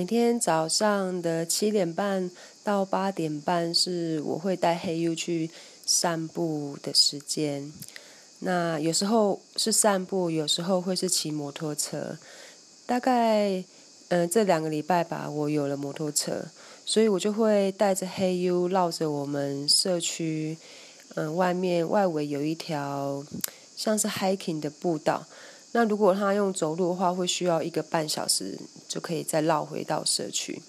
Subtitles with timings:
[0.00, 2.30] 每天早上的七点半
[2.64, 5.50] 到八点半是我会带黑 U 去
[5.84, 7.70] 散步的时间。
[8.38, 12.16] 那有时候是散步，有时候会是骑摩托车。
[12.86, 13.62] 大概
[14.08, 16.46] 嗯这两个礼拜吧，我有了摩托车，
[16.86, 20.56] 所以我就会带着黑 U 绕着我们社区，
[21.16, 23.22] 嗯外面外围有一条
[23.76, 25.26] 像是 hiking 的步道。
[25.72, 30.60] 那如果他用走路的话，会需要一个半小时就可以再绕回到社区。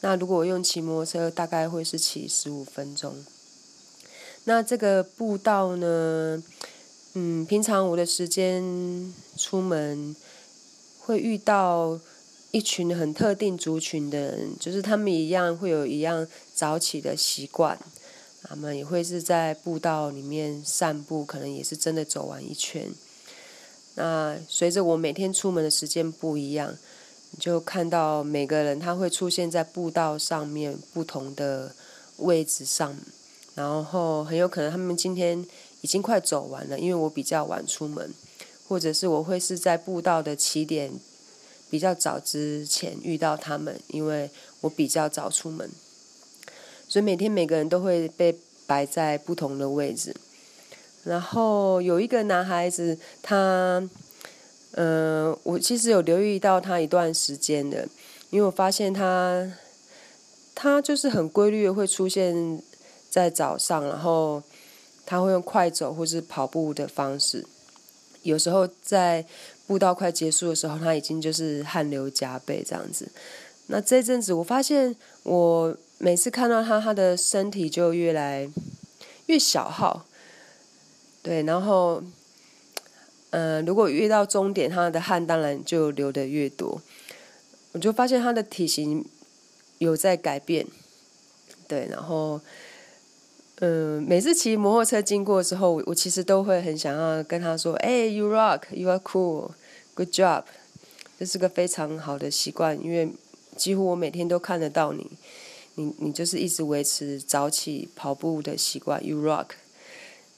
[0.00, 3.24] 那如果用骑摩托车，大概会是骑十五分钟。
[4.44, 6.42] 那这个步道呢，
[7.14, 10.14] 嗯，平常我的时间出门
[11.00, 11.98] 会遇到
[12.50, 17.78] 一群很特定族群的人，就是他们一样会有一样早起的习惯，
[18.42, 22.92] 他们也会是在步道里面散步，可能也是真的走完一圈。
[23.96, 26.76] 那随着我每天出门的时间不一样，
[27.30, 31.74] 你就看到每个人他会出现在步道上面不同的
[32.18, 32.96] 位置上，
[33.54, 35.44] 然后很有可能他们今天
[35.80, 38.12] 已经快走完了，因为我比较晚出门，
[38.68, 40.92] 或者是我会是在步道的起点
[41.70, 45.70] 比较早之前遇到他们，因为我比较早出门，
[46.88, 50.14] 所以每天每个人都会被摆在不同的位置。
[51.04, 53.86] 然后有一个男孩子，他，
[54.72, 57.86] 嗯，我其实有留意到他一段时间的，
[58.30, 59.52] 因为我发现他，
[60.54, 62.62] 他就是很规律的会出现
[63.10, 64.42] 在早上，然后
[65.04, 67.44] 他会用快走或是跑步的方式，
[68.22, 69.26] 有时候在
[69.66, 73.06] 步道快结束的时候，他已经就是汗流浃背这样子。
[73.66, 78.50] 那这阵子我发现，我每次看到他，他的身体就越来
[79.26, 80.06] 越小号。
[81.24, 82.02] 对，然后，
[83.30, 86.82] 嗯，如果越到终点，他的汗当然就流的越多。
[87.72, 89.02] 我就发现他的体型
[89.78, 90.66] 有在改变。
[91.66, 92.38] 对，然后，
[93.60, 99.52] 嗯，每次骑摩托车经过的时候，我其实都会很想要跟他说：“哎，You rock, you are cool,
[99.94, 100.44] good job。”
[101.18, 103.08] 这是个非常好的习惯，因为
[103.56, 105.10] 几乎我每天都看得到你，
[105.76, 109.46] 你你就是一直维持早起跑步的习惯，You rock，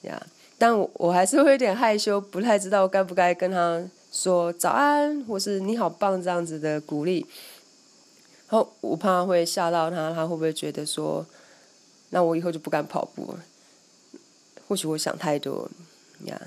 [0.03, 0.25] 呀。
[0.59, 3.79] 但我还是会有点害羞，不太知道该不该跟他
[4.11, 7.27] 说早安，或是你好棒这样子的鼓励。
[8.49, 11.23] 然后我怕会吓到他，他会不会觉得说，
[12.09, 13.43] 那我以后就不敢跑步了？
[14.67, 15.69] 或许我想太多
[16.25, 16.41] 呀。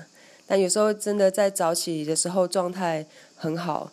[0.45, 3.05] 但有时候真的在早起的时候状态
[3.37, 3.89] 很好，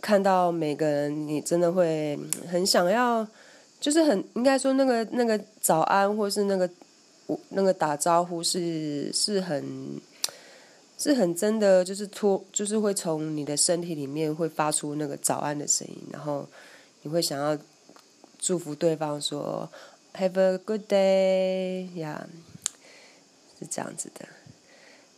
[0.00, 2.16] 看到每个人，你真的会
[2.48, 3.26] 很想要，
[3.80, 6.70] 就是很应该说那个那个早安，或是那个。
[7.50, 10.00] 那个打招呼是是很
[10.98, 16.48] 是很真的，就是托，就是会从你的身体里面会发出那个早安的声音，然后
[17.02, 17.58] 你会想要
[18.38, 19.68] 祝福对方说
[20.14, 22.28] “Have a good day” 呀，
[23.58, 24.26] 是这样子的。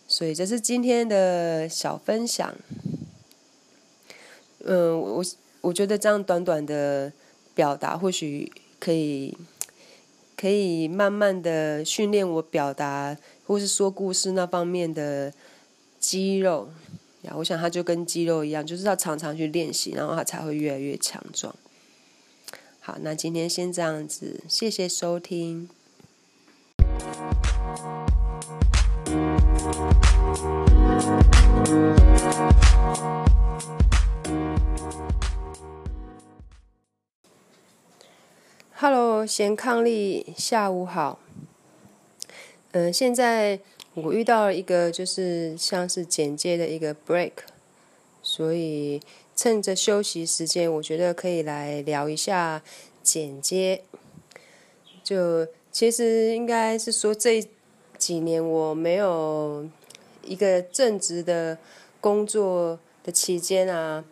[0.08, 2.54] 所以这是今天的小分享。
[4.64, 5.24] 嗯，我
[5.60, 7.12] 我觉得这样短短的
[7.54, 9.36] 表达或许可以。
[10.36, 15.32] 可以慢慢的训练我表达或是说故事那方面的
[15.98, 16.68] 肌肉
[17.22, 21.54] 呀，我想它就跟肌肉一样，就是要常常去练习，然后它才会越来越强壮。
[22.80, 25.70] 好，那今天先这样子，谢谢收听。
[39.26, 41.18] 贤伉俪，下午好。
[42.72, 43.60] 嗯，现在
[43.94, 47.32] 我遇到了一个就是像是简介的一个 break，
[48.22, 49.00] 所以
[49.36, 52.62] 趁着休息时间，我觉得可以来聊一下
[53.02, 53.82] 剪接。
[55.02, 57.46] 就其实应该是说这
[57.96, 59.68] 几年我没有
[60.24, 61.58] 一个正职的
[62.00, 64.04] 工作的期间啊。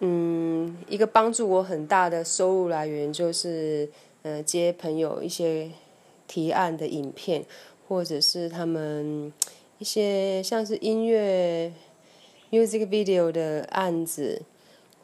[0.00, 3.88] 嗯，一个帮助我很大的收入来源就是，
[4.22, 5.70] 呃，接朋友一些
[6.26, 7.44] 提案的影片，
[7.88, 9.32] 或者是他们
[9.78, 11.72] 一些像是音乐
[12.50, 14.42] music video 的案子，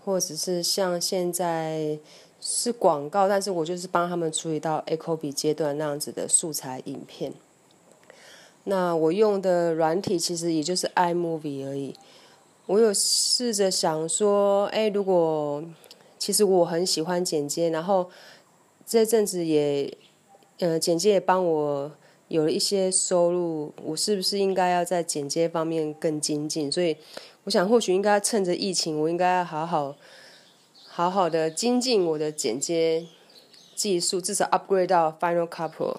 [0.04, 1.98] 或者是像现在
[2.38, 7.32] 是广告，但是我就是帮他们处理到 echo 比阶段那样子的素材影片。
[8.64, 11.94] 那我用的软体其实也就是 iMovie 而已。
[12.66, 15.62] 我有试着想说，哎，如果
[16.18, 18.08] 其实我很喜欢剪接，然后
[18.86, 19.92] 这阵子也，
[20.60, 21.92] 呃，剪接也帮我
[22.28, 26.70] 有了一些收入，我是不是应该要在剪接方面更精进？
[26.70, 26.96] 所以
[27.44, 29.96] 我想，或许应该趁着疫情，我应该要好好
[30.86, 33.06] 好好的精进我的剪接
[33.74, 35.96] 技术，至少 upgrade 到 Final Cut Pro。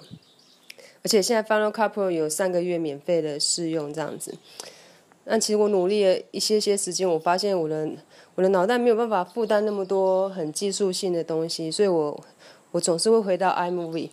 [1.04, 4.36] 而且现在 Final Cut Pro 有三个月免费的试用，这样子。
[5.26, 7.90] 那其实我努力了一些些时间，我发现我的
[8.36, 12.24] 我的脑袋没有办法负担那么多很技术性的东西，所以我
[12.72, 14.10] 我总是会回到 iMovie。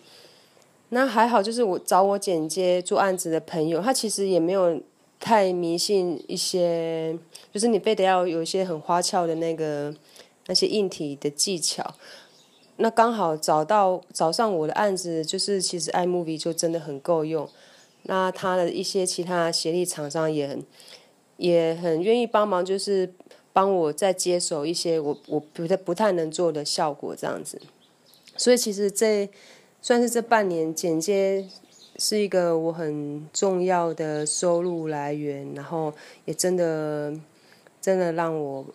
[0.89, 4.81] 那还好，就是我找我剪接做案子的朋友，他其实也没有
[5.19, 7.17] 太迷信一些，
[7.53, 9.93] 就是你非得要有一些很花俏的那个
[10.47, 11.95] 那些硬体的技巧。
[12.77, 17.47] 那刚好找到找上我的案子，就是其实 iMovie 就真的很够用。
[18.03, 20.63] 那他的一些其他协力厂商也很
[21.41, 23.11] 也很愿意帮忙，就是
[23.51, 27.59] 帮我再接手一些我我不太不太能做的效果这样子。
[28.37, 29.27] 所以其实这
[29.81, 31.47] 算是这半年剪接
[31.97, 35.91] 是一个我很重要的收入来源，然后
[36.25, 37.13] 也真的
[37.81, 38.65] 真的让我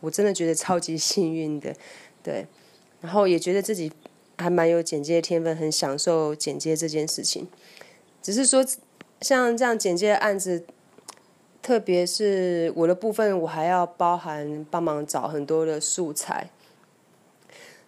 [0.00, 1.74] 我真的觉得超级幸运的，
[2.22, 2.46] 对。
[3.00, 3.92] 然后也觉得自己
[4.38, 7.46] 还蛮有剪接天分，很享受剪接这件事情。
[8.22, 8.64] 只是说，
[9.20, 10.64] 像这样剪接的案子，
[11.64, 16.50] 特别是我的部分，我还要包含帮忙找很多的素材。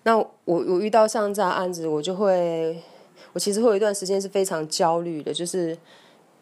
[0.04, 2.82] 那我我遇到像这样案子，我就会，
[3.34, 5.76] 我其实会有一段时间是非常焦虑的，就是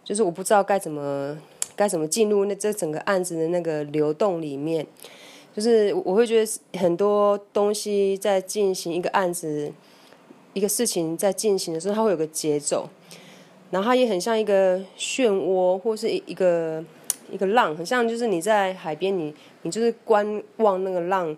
[0.05, 1.37] 就是我不知道该怎么
[1.75, 4.87] 该怎么进入那这整个案子的那个流动里面。
[5.53, 9.73] 就是我会觉得很多东西在进行一个案子，
[10.53, 12.89] 一个事情在进行的时候，它会有个节奏，
[13.73, 16.85] 然后它也很像一个漩涡，或是一一个
[17.35, 21.37] 一个浪，很像就是你在海边，你你就是观望那个浪，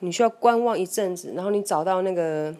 [0.00, 2.52] 你需要观望一阵子，然后你找到那个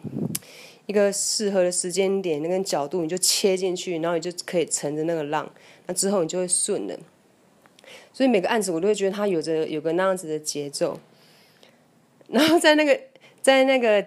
[0.85, 5.51] 一个适合的时间点，那个角度，你就切进去，然后你就可以乘着那个浪，
[5.87, 6.97] 那之后你就会顺的。
[8.13, 10.97] 所以每个案子我都会觉得它有着有个那样子的节奏，
[12.29, 12.97] 然后在那个
[13.41, 14.05] 在那个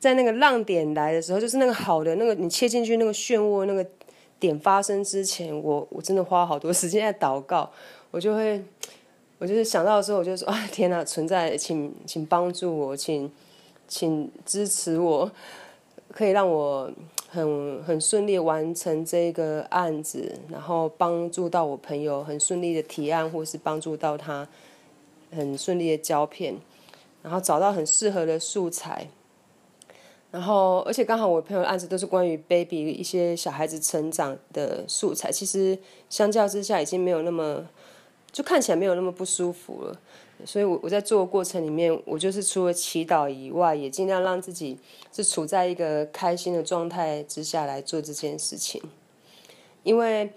[0.00, 3.86] 在那个浪点来的时候，就是那个好的那个你切进去那个漩涡那个
[4.42, 7.70] 点发生之前，我我真的花好多时间在祷告，
[8.10, 8.62] 我就会
[9.38, 13.30] 我就是想到的时候，我就说啊天哪，存在，请请帮助我，请
[13.86, 15.30] 请支持我，
[16.10, 16.90] 可以让我。
[17.34, 24.46] 很很顺利完成这个案子，然后帮助到我朋友很顺利的提案，或是帮助到他
[25.34, 26.54] 很顺利的胶片，
[27.22, 29.08] 然后找到很适合的素材，
[30.32, 35.78] 然后而且刚好我朋友案子都是关于 baby 一些小孩子成长的素材，其实
[36.10, 37.64] 相较之下已经没有那么
[38.32, 40.00] 就看起来没有那么不舒服了。
[40.44, 44.76] 所以，我我在做的过程里面，我就是除了祈祷以外，也尽量让自己
[45.12, 48.82] 是处在一个开心的状态之下来做这件事情。
[49.84, 50.32] 因为，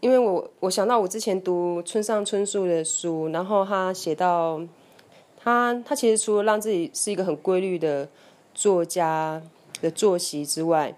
[0.00, 4.60] 因为我我想到我之前读村上春树的书，然后他写到，
[5.38, 8.06] 他他其实除了让自己是一个很规律的
[8.58, 9.40] 作家
[9.80, 10.96] 的作息之外，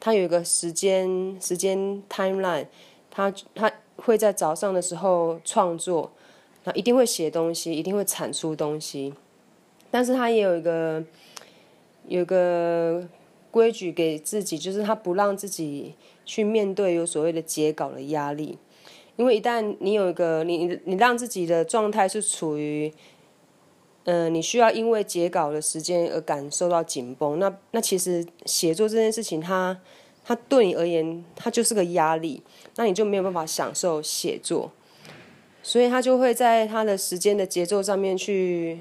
[0.00, 2.66] 他有一个时间时间 timeline，
[3.08, 6.10] 他他会在早上的时候创作。
[6.74, 9.14] 一定会写东西，一定会产出东西，
[9.90, 11.02] 但是他也有一个
[12.06, 13.08] 有个
[13.50, 15.94] 规矩给自己，就是他不让自己
[16.26, 18.58] 去面对有所谓的截稿的压力，
[19.16, 22.92] 因为一旦你有一个你你让自己的状态是处于，
[24.10, 29.78] 嗯，你需要因为截稿的时间而感受到紧绷，那那其实写作这件事情，它
[30.24, 32.42] 它对你而言，它就是个压力，
[32.76, 34.72] 那你就没有办法享受写作。
[35.62, 38.80] 所以他就会在他的时间的节奏上面去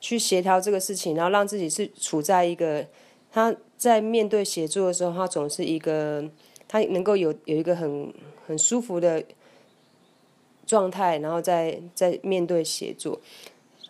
[0.00, 2.86] 去协调这个事情，然后让自己是处在一个
[3.30, 6.24] 他在面对写作的时候，他总是一个
[6.66, 8.10] 他能够有有一个很
[8.46, 9.22] 很舒服的
[10.64, 13.20] 状态，然后再在面对写作。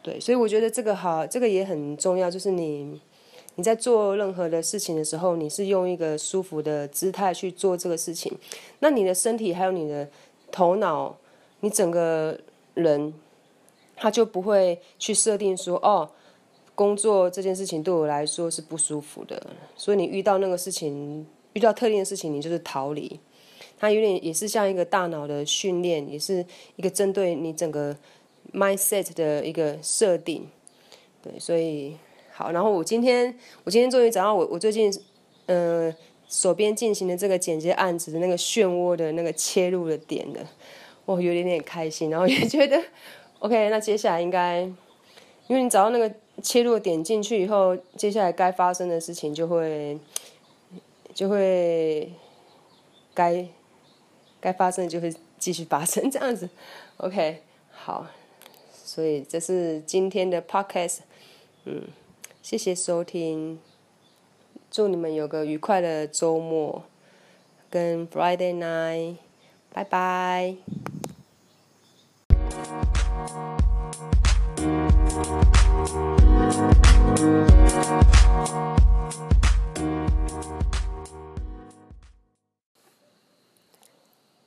[0.05, 3.01] 对，所以我觉得这个好，这个也很重要，就是你
[3.57, 8.31] 你在做任何的事情的时候，你是用一个舒服的姿态去做这个事情，
[8.81, 10.09] 那你的身体还有你的
[10.53, 11.17] 头脑。
[11.61, 12.39] 你整个
[12.75, 13.15] 人，
[13.97, 16.11] 他就不会去设定说，哦，
[16.75, 19.43] 工作这件事情对我来说是不舒服的，
[19.75, 23.19] 所以你遇到那个事情，遇到特定的事情，你就是逃离。
[23.79, 26.45] 它有点也是像一个大脑的训练，也是
[26.77, 27.97] 一个针对你整个
[28.55, 30.49] mindset 的一个设定。
[31.23, 31.97] 对，所以
[32.33, 34.93] 好，然后我今天，我今天终于找到我，我最近，
[35.47, 35.95] 嗯，
[36.29, 40.41] 手边进行的这个剪接案子的那个漩涡的那个切入的点了。
[41.07, 42.83] 我有点点开心，然后也觉得
[43.41, 44.61] ，OK，那接下来应该，
[45.47, 46.11] 因为你找到那个
[46.43, 49.99] 切入点进去以后，接下来该发生的事情就会，
[51.13, 52.11] 就会，
[53.13, 53.47] 该，
[54.41, 56.49] 该发生的就会继续发生，这样子
[56.97, 58.07] ，OK，好，
[58.95, 60.99] 所以这是今天的 Podcast，
[61.65, 61.83] 嗯，
[62.41, 63.59] 谢谢收听，
[64.71, 66.85] 祝你们有个愉快的周末，
[67.69, 69.17] 跟 Friday night，
[69.73, 70.55] 拜拜。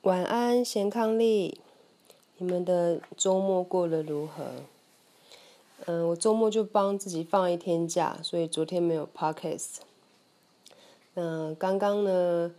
[0.00, 1.60] 晚安，贤康利，
[2.40, 4.44] 你们的周末过得如何？
[5.86, 9.78] 嗯，我周末就帮自己放一天假，所以昨天没有 podcast。
[11.14, 12.54] 嗯，刚刚呢，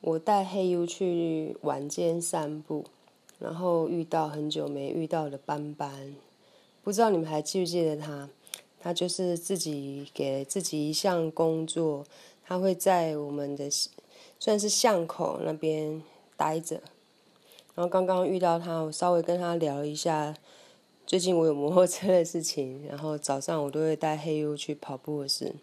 [0.00, 2.84] 我带黑 U 去晚间散步，
[3.38, 6.16] 然后遇到很久没遇到的斑斑，
[6.82, 8.28] 不知道你们还记不记得他？
[8.80, 12.04] 他就是自己给自己一项工作，
[12.44, 13.68] 他会在我们的
[14.40, 16.02] 算是巷口那边。
[16.34, 16.80] 待着，
[17.74, 20.34] 然后刚刚遇到他，我稍微跟他聊一下
[21.06, 25.54] 最近我有摩托车的事情， 然后早上我都会带黑 U 去跑步的事，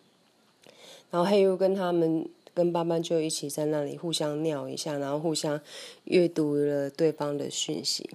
[1.12, 5.62] 然后黑 U 跟他们跟班班就一起在那里互相尿一下，然后互相
[6.06, 8.10] 阅读了对方的讯息，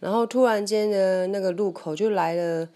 [0.00, 2.68] 然后突然间的那个路口就来了，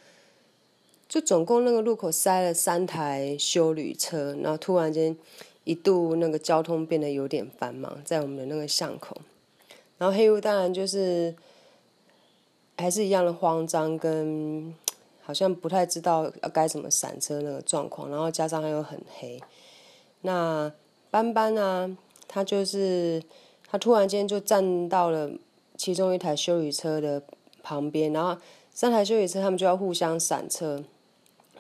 [1.09, 5.17] 就总共那个路口塞了三台修旅车，然后突然间。
[5.65, 9.17] 一度那个交通变得有点繁忙，在我们的那个巷口，
[10.03, 11.33] 然后黑雾当然就是
[12.77, 14.75] 还是一样的慌张，跟
[15.23, 19.41] 好像不太知道要该怎么闪车那个状况，然后加上还有很黑。
[20.23, 20.73] 那
[21.09, 23.23] 斑斑呢，他就是
[23.71, 25.31] 他突然间就站到了
[25.77, 27.23] 其中一台修理车的
[27.63, 28.37] 旁边，然后
[28.75, 30.83] 三台修理车他们就要互相闪车，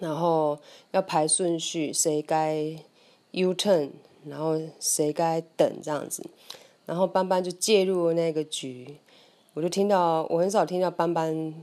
[0.00, 0.58] 然后
[0.90, 2.76] 要排顺序，谁该。
[3.34, 3.92] U turn，
[4.26, 6.22] 然后谁该等这样子，
[6.86, 8.96] 然后班班就介入了那个局，
[9.54, 11.54] 我就听到我很少听到班班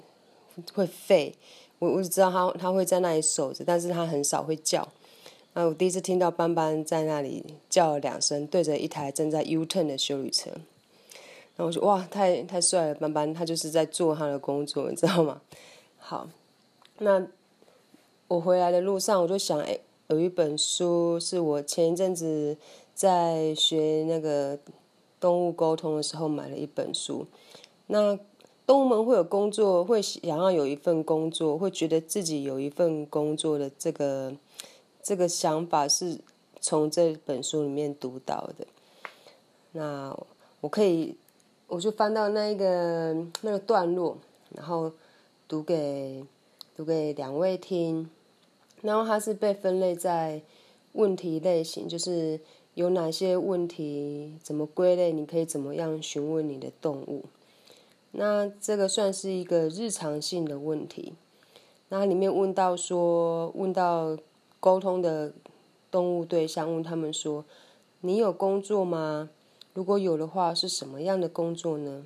[0.73, 1.33] 会吠，
[1.79, 4.87] 我我只知道他他会在那里守着，但是他很少会叫。
[5.53, 15.41] 那我第一次听到班班在那里叫了两声，对着一台正在 U turn 的修理车，然后我说哇，太太帅了，班班他就是在做他的工作，你知道吗？
[15.97, 16.29] 好，
[16.99, 17.27] 那
[18.27, 19.79] 我回来的路上我就想哎。
[20.11, 22.57] 有一本书是我前一阵子
[22.95, 24.57] 在学那个
[25.19, 27.25] 动物沟通的时候买了一本书。
[27.87, 28.17] 那
[28.65, 34.35] 动物们会有工作，会想要有一份工作，会觉得自己有一份工作的这个
[35.01, 36.19] 这个想法是
[36.61, 38.67] 从这本书里面读到的。
[39.71, 40.15] 那
[40.61, 41.17] 我可以，
[41.67, 44.17] 我就翻到那一个那个段落，
[44.55, 44.91] 然后
[45.47, 46.23] 读给
[46.75, 48.09] 读给两位听。
[48.81, 50.41] 然后它是被分类在
[50.93, 52.39] 问题类型，就是
[52.75, 57.25] 有哪些问题怎么归类，你可以怎么样询问你的动物。
[58.11, 61.13] 那这个算是一个日常性的问题。
[61.89, 64.17] 那里面问到说，问到
[64.59, 65.33] 沟通的
[65.91, 67.45] 动物对象，问他们说
[68.01, 69.29] ：“你有工作吗？
[69.73, 72.05] 如果有的话，是什么样的工作呢？”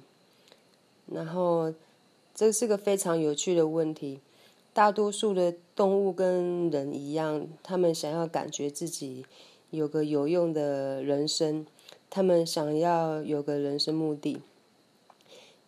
[1.05, 1.73] 然后
[2.33, 4.21] 这是个非常有趣的问题。
[4.73, 9.25] 大多数的动物跟人一样，他们想要感觉自己
[9.73, 11.65] 有个有用的人生，
[12.07, 14.37] 他们想要有个人生目的。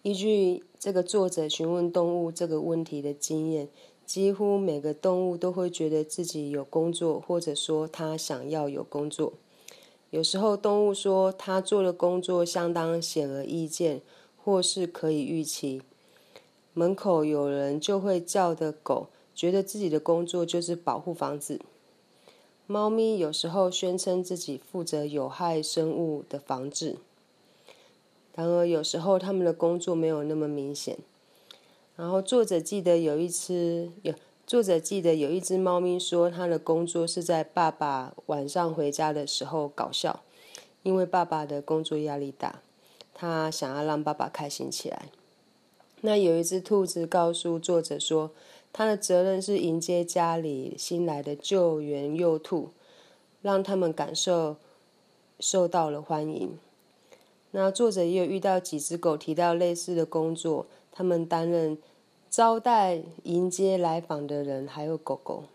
[0.03, 3.67] 依据这个作者询问动物这个问题的经验，
[4.05, 9.33] 几乎每个动物都会觉得自己有工作，或者说他想要有工作。
[10.12, 14.01] 有时候动物说他做的工作相当显而易见，
[14.38, 15.81] 或是可以预期。
[16.75, 21.59] 门口有人就会叫的狗，觉得自己的工作就是保护房子。
[22.67, 26.98] 猫咪有时候宣称自己负责有害生物的防治，
[28.34, 30.98] 然而有时候他们的工作没有那么明显。
[31.95, 34.13] 然后作者记得有一只有
[34.48, 40.24] 作者记得有一只猫咪说，它的工作是在爸爸晚上回家的时候搞笑，
[40.81, 42.62] 因为爸爸的工作压力大，
[43.13, 45.10] 他想要让爸爸开心起来。
[46.01, 48.31] 那有一只兔子告诉作者说，
[48.77, 52.72] 他的责任是迎接家里新来的救援幼兔，
[53.41, 54.58] 让他们感受
[55.39, 56.58] 受到了欢迎。
[57.51, 61.77] 那作者也有遇到几只狗提到类似的工作，他们担任
[62.29, 65.46] 招待、迎接来访的人，还有狗狗。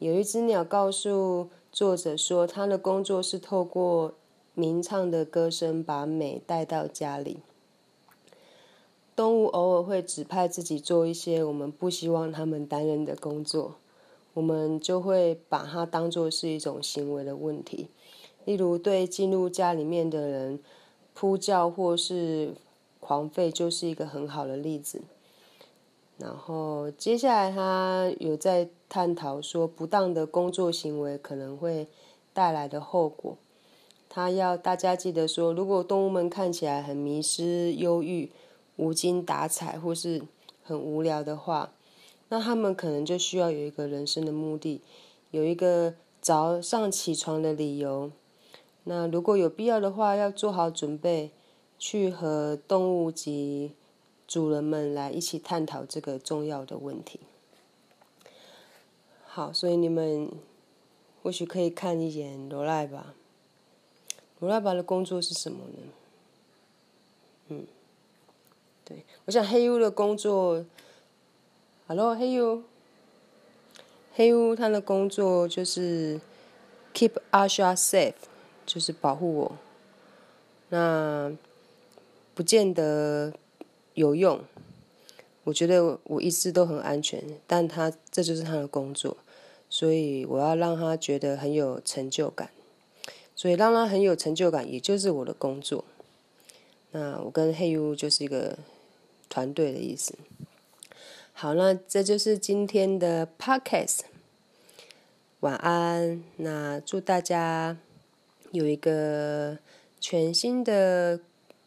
[0.00, 4.14] 有一只鸟告诉作者说，他的工作是透过
[4.54, 7.38] 鸣唱的歌声把美带到家里。
[9.14, 13.74] 动物偶尔会指派自己做一些我们不希望他们担任的工作，
[14.34, 17.88] 我们就会把它当作是一种行为的问题。
[18.44, 20.58] 例如，对进入家里面的人
[21.14, 22.54] 扑叫或是
[23.00, 25.02] 狂吠，就是一个很好的例子。
[26.18, 31.86] 然后接下来他有在探讨说不当的工作行为可能会
[32.32, 33.36] 带来的后果。
[34.08, 38.30] 他要大家记得说，如果动物们看起来很迷失、忧郁、
[38.76, 40.22] 无精打采或是
[40.62, 41.72] 很无聊的话，
[42.28, 44.80] 那他们可能就需要有一个人生的目的，
[45.30, 48.10] 有一个早上起床的理由。
[48.84, 51.30] 那如果有必要的话，要做好准备，
[51.78, 53.72] 去和动物及
[54.26, 57.20] 主人们来一起探讨这个重要的问题。
[59.24, 60.30] 好，所以你们
[61.22, 63.14] 或许可以看一眼罗赖吧。
[64.40, 65.78] 罗拉吧的工作是什么呢？
[67.48, 67.66] 嗯，
[69.24, 70.64] 我想黑乌的工作
[71.86, 72.62] ，Hello，黑乌，
[74.14, 76.20] 黑乌他的工作就是
[76.94, 78.14] keep Asha safe，
[78.66, 79.58] 就是保护我。
[80.70, 81.32] 那
[82.34, 83.32] 不见得
[83.94, 84.40] 有用，
[85.44, 89.16] 我觉得我一直都很安全，但他这就是他的工作，
[89.68, 92.50] 所以我要让他觉得很有成就感。
[93.34, 95.84] 所以让他很有成就感，也就是我的工作。
[96.92, 98.56] 那我跟黑屋就是一个
[99.32, 100.14] 团队的意思。
[101.32, 104.00] 好，那这就是今天的 Podcast。
[105.40, 107.78] 晚安，那祝大家
[108.50, 109.58] 有一个
[109.98, 111.18] 全新的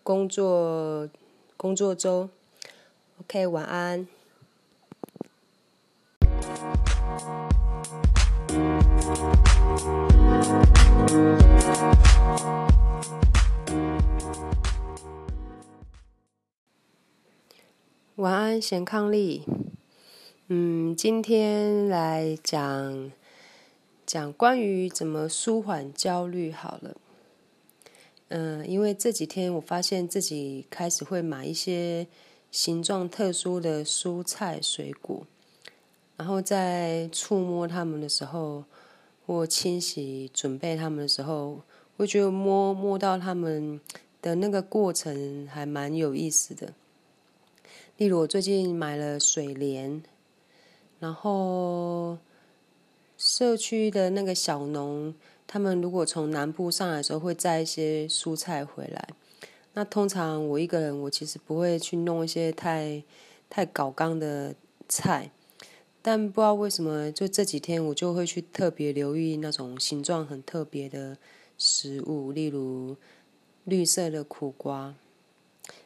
[0.03, 1.09] 工作
[1.57, 2.29] 工作周。
[3.21, 4.07] OK，晚安。
[18.17, 19.43] 晚安，贤康利。
[20.47, 23.11] 嗯，今天来讲
[24.05, 26.95] 讲关于怎么舒缓焦虑好了。
[28.29, 32.07] 嗯，因为这几天我发现自己开始会买一些
[32.49, 35.27] 形状特殊的蔬菜水果，
[36.15, 38.63] 然后在触摸它们的时候，
[39.25, 41.63] 或清洗准备它们的时候，
[41.97, 43.81] 会觉得摸摸到它们
[44.21, 46.73] 的那个过程还蛮有意思的。
[47.97, 50.03] 例如，我最近买了水莲，
[50.99, 52.17] 然后
[53.17, 55.15] 社区的那个小农，
[55.47, 59.07] 他们如果从南部上来的时候，会摘一些蔬菜回来。
[59.75, 63.01] 那通常我一个人，我其实不会去弄一些太
[63.49, 64.53] 太搞纲的
[64.89, 65.31] 菜，
[66.01, 71.17] 但不知道为什么，就这几天我就会去特别留意那种形状很特别的
[71.57, 72.97] 食物，例如
[73.63, 74.95] 绿色的苦瓜，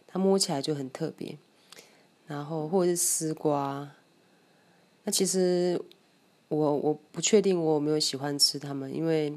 [0.08, 1.38] 它摸起来就很特别。
[2.30, 3.90] 然后或者是丝瓜，
[5.04, 5.82] 那其实
[6.48, 9.34] 我我不确定我有没有喜欢吃它们，因为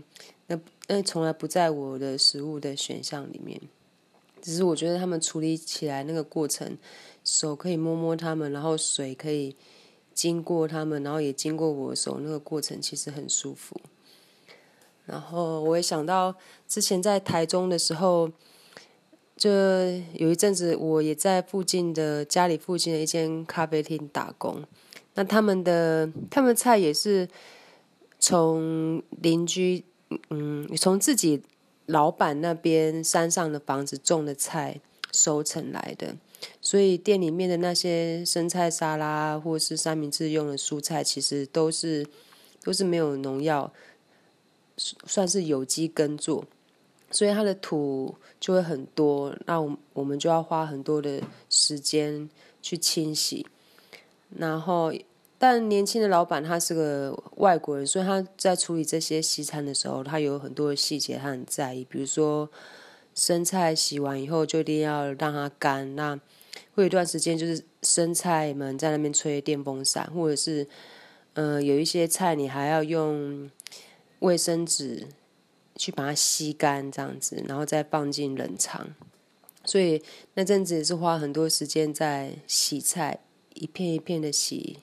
[0.49, 3.59] 那那从来不在我的食物的选项里面。
[4.43, 6.77] 只是我觉得它们处理起来那个过程，
[7.25, 9.57] 手可以摸摸它们，然后水可以
[10.13, 13.81] 经过它们，然后也经过我手，那个过程其实很舒服。
[15.07, 16.35] 然后我也想到
[16.69, 18.31] 之前在台中的时候。
[19.37, 19.51] 就
[20.15, 24.63] 有一阵子，我也在附近的家里附近的一间咖啡厅打工。
[25.15, 27.29] 那他们的他们菜也是
[28.19, 29.85] 从邻居，
[30.31, 31.43] 嗯，从自己
[31.87, 34.81] 老板那边山上的房子种的菜
[35.13, 36.17] 收成来的。
[36.61, 42.07] 所以店里面的那些生菜沙拉或是三明治用的蔬菜，其实都是
[42.63, 43.73] 都是没有农药，
[44.77, 46.45] 算是有机耕作。
[47.13, 52.29] 所以它的土就会很多，那我我们就要花很多的时间
[52.61, 53.47] 去清洗。
[54.37, 54.91] 然后，
[55.39, 61.85] 但年轻的老板他是个外国人，所以他在处理这些西餐的时候，他有很多的细节他很在意。
[61.85, 62.49] 比如说，
[63.15, 66.19] 生菜洗完以后就一定要让它干，那
[66.75, 70.67] 会有一段时间就是生菜们在那边吹电风扇，或者是，
[71.35, 73.51] 呃，有一些菜你还要用
[74.21, 75.09] 卫生纸。
[75.77, 78.95] 去把它吸干，这样子，然后再放进冷藏。
[79.65, 80.03] 所以
[80.35, 83.21] 那阵子也是花很多时间在洗菜，
[83.55, 84.81] 一片一片的洗，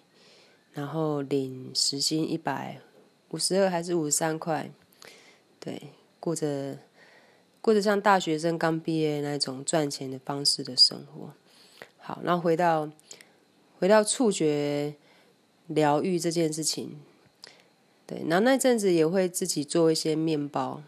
[0.71, 2.79] 然后领十斤一百
[3.31, 4.71] 五十二还是五十三块，
[5.59, 6.77] 对，过着
[7.61, 11.33] 过着像大学生刚毕业那种赚钱的方式的生活。
[11.97, 12.89] 好，然后回到
[13.77, 14.95] 回到触觉
[15.67, 16.99] 疗愈这件事情。
[18.09, 20.81] 对，然后那阵子也会自己做一些面包，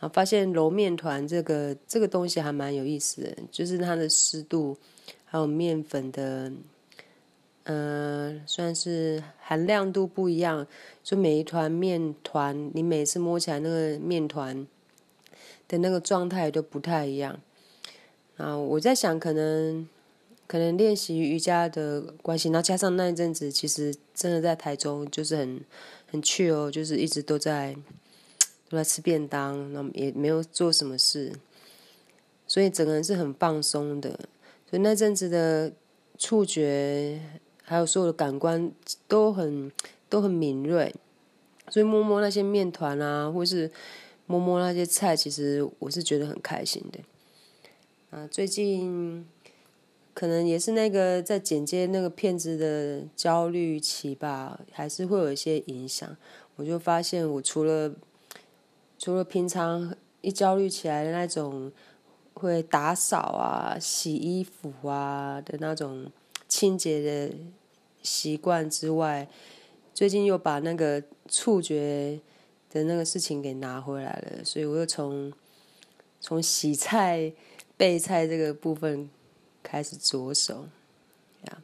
[0.00, 4.78] 然后发现揉面团这个这个东西还蛮有意思的，就是它的湿度
[5.26, 6.50] 还有面粉的，
[7.64, 10.66] 呃，算是含量度不一样，
[11.04, 14.66] 就每一团面团，你每次摸起来那个面团
[15.68, 17.38] 的那个状态都不太一样。
[18.38, 19.86] 啊，我在想，可能
[20.46, 25.60] 可能练习瑜伽的关系，然后加上那一阵子，其实真的在台中就是很
[26.12, 27.74] 很去哦，就是一直都在
[28.68, 31.32] 都在吃便当，那也没有做什么事，
[32.46, 34.10] 所以整个人是很放松的。
[34.70, 35.72] 所以那阵子的
[36.18, 37.20] 触觉
[37.64, 38.70] 还有所有的感官
[39.08, 39.72] 都很
[40.08, 40.94] 都很敏锐，
[41.68, 43.70] 所以摸摸那些面团啊，或是
[44.26, 47.00] 摸摸那些菜，其实我是觉得很开心的。
[48.10, 49.26] 啊，最近。
[50.14, 56.16] 可能也是那个在剪接那个片子的焦虑期吧，还是会有一些影响。
[56.56, 57.94] 我就发现，我除了
[58.98, 61.72] 除了平常一焦虑起来的那种
[62.34, 66.12] 会打扫啊、洗衣服啊的那种
[66.46, 67.34] 清洁的
[68.02, 69.26] 习惯之外，
[69.94, 72.20] 最近又把那个触觉
[72.68, 75.32] 的那个事情给拿回来了，所以我又从
[76.20, 77.32] 从洗菜、
[77.78, 79.08] 备菜这个部分。
[79.62, 80.66] 开始着手，
[81.46, 81.62] 呀，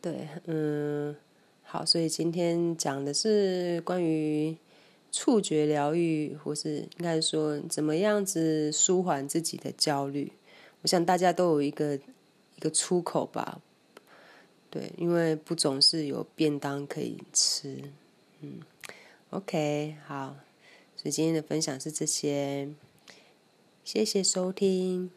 [0.00, 1.16] 对，嗯，
[1.62, 4.56] 好，所以今天讲的是关于
[5.12, 10.32] 触觉疗愈，或是应该说怎么样子舒缓自己的焦虑。
[10.82, 13.60] 我想大家都有一个一个出口吧，
[14.70, 17.90] 对，因为不总是有便当可以吃，
[18.40, 18.60] 嗯
[19.30, 20.36] ，OK，好，
[20.96, 22.68] 所以今天的分享是这些，
[23.84, 25.10] 谢谢收听。